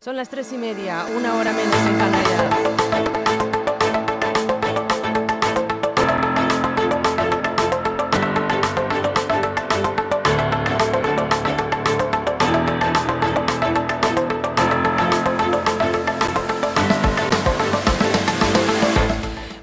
[0.00, 3.17] Son las tres y media, una hora menos en Canarias.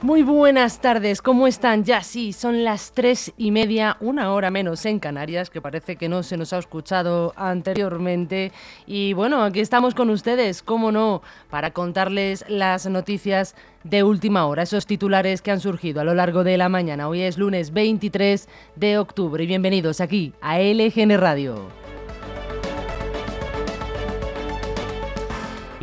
[0.05, 1.83] Muy buenas tardes, ¿cómo están?
[1.83, 6.07] Ya sí, son las tres y media, una hora menos en Canarias, que parece que
[6.07, 8.51] no se nos ha escuchado anteriormente.
[8.85, 14.61] Y bueno, aquí estamos con ustedes, cómo no, para contarles las noticias de última hora,
[14.61, 17.09] esos titulares que han surgido a lo largo de la mañana.
[17.09, 21.84] Hoy es lunes 23 de octubre y bienvenidos aquí a LGN Radio.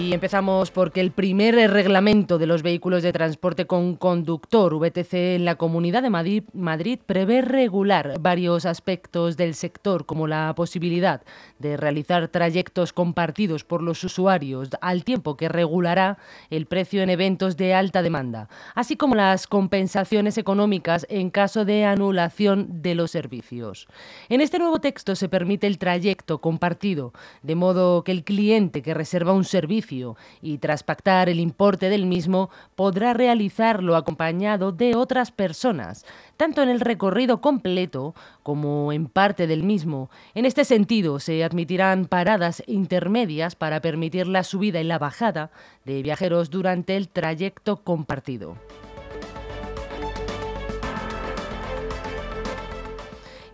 [0.02, 5.44] Y empezamos porque el primer reglamento de los vehículos de transporte con conductor VTC en
[5.44, 11.22] la Comunidad de Madrid, Madrid, prevé regular varios aspectos del sector, como la posibilidad
[11.60, 16.18] de realizar trayectos compartidos por los usuarios, al tiempo que regulará
[16.50, 21.84] el precio en eventos de alta demanda, así como las compensaciones económicas en caso de
[21.84, 23.86] anulación de los servicios.
[24.28, 28.94] En este nuevo texto se permite el trayecto compartido, de modo que el cliente que
[28.94, 29.91] reserva un servicio
[30.40, 36.70] y tras pactar el importe del mismo podrá realizarlo acompañado de otras personas, tanto en
[36.70, 40.10] el recorrido completo como en parte del mismo.
[40.34, 45.50] En este sentido, se admitirán paradas intermedias para permitir la subida y la bajada
[45.84, 48.56] de viajeros durante el trayecto compartido.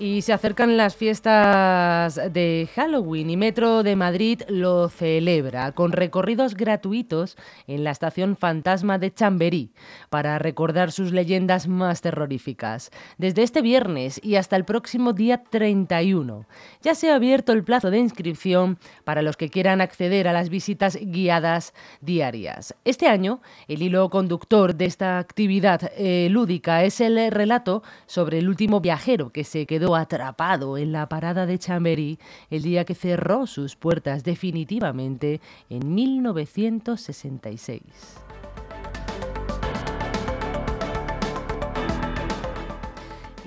[0.01, 6.55] Y se acercan las fiestas de Halloween y Metro de Madrid lo celebra con recorridos
[6.55, 9.73] gratuitos en la estación Fantasma de Chamberí
[10.09, 12.93] para recordar sus leyendas más terroríficas.
[13.17, 16.47] Desde este viernes y hasta el próximo día 31
[16.81, 20.49] ya se ha abierto el plazo de inscripción para los que quieran acceder a las
[20.49, 22.73] visitas guiadas diarias.
[22.85, 28.49] Este año el hilo conductor de esta actividad eh, lúdica es el relato sobre el
[28.49, 32.19] último viajero que se quedó atrapado en la parada de Chamberí
[32.51, 35.41] el día que cerró sus puertas definitivamente
[35.71, 37.83] en 1966.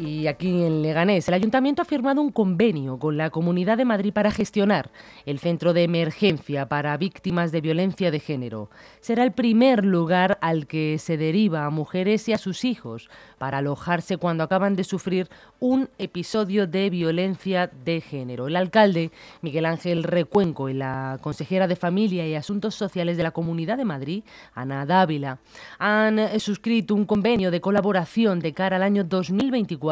[0.02, 4.12] Y aquí en Leganés, el ayuntamiento ha firmado un convenio con la Comunidad de Madrid
[4.12, 4.90] para gestionar
[5.28, 8.72] el centro de emergencia para víctimas de violencia de género.
[9.00, 13.60] Será el primer lugar al que se deriva a mujeres y a sus hijos para
[13.60, 15.30] alojarse cuando acaban de sufrir
[15.60, 18.48] un episodio de violencia de género.
[18.48, 19.12] El alcalde
[19.44, 23.86] Miguel Ángel Recuenco y la consejera de Familia y Asuntos Sociales de la Comunidad de
[23.86, 24.24] Madrid,
[24.56, 25.38] Ana Dávila,
[25.78, 29.04] han suscrito un convenio de colaboración de cara al año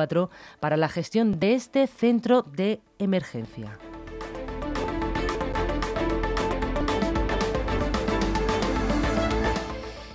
[0.08, 0.30] 2024
[0.60, 3.78] para la gestión de este centro de emergencia.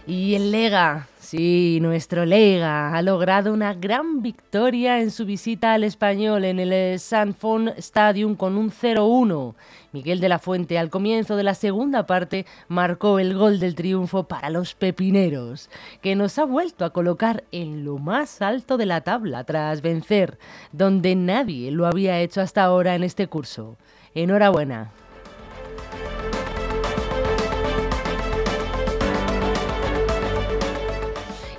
[0.06, 5.82] Y el Lega, sí, nuestro Lega, ha logrado una gran victoria en su visita al
[5.82, 9.54] español en el Sanfon Stadium con un 0-1
[9.94, 14.24] Miguel de la Fuente al comienzo de la segunda parte marcó el gol del triunfo
[14.24, 15.70] para los pepineros,
[16.02, 20.36] que nos ha vuelto a colocar en lo más alto de la tabla tras vencer,
[20.72, 23.76] donde nadie lo había hecho hasta ahora en este curso.
[24.16, 25.03] Enhorabuena.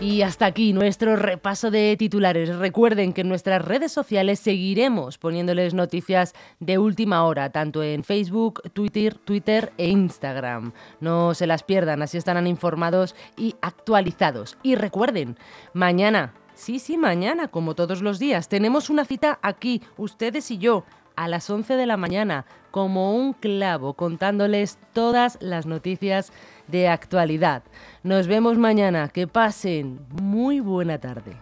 [0.05, 2.55] Y hasta aquí nuestro repaso de titulares.
[2.57, 8.61] Recuerden que en nuestras redes sociales seguiremos poniéndoles noticias de última hora, tanto en Facebook,
[8.73, 10.73] Twitter, Twitter e Instagram.
[10.99, 14.59] No se las pierdan, así estarán informados y actualizados.
[14.61, 15.39] Y recuerden,
[15.73, 20.85] mañana, sí, sí, mañana, como todos los días, tenemos una cita aquí, ustedes y yo,
[21.15, 26.31] a las 11 de la mañana, como un clavo, contándoles todas las noticias
[26.67, 27.63] de actualidad.
[28.03, 29.09] Nos vemos mañana.
[29.09, 31.37] Que pasen muy buena tarde.